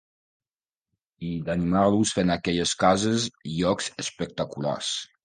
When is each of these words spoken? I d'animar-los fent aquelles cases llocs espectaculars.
I 1.27 1.33
d'animar-los 1.49 2.13
fent 2.19 2.35
aquelles 2.37 2.73
cases 2.85 3.27
llocs 3.59 3.91
espectaculars. 4.05 4.91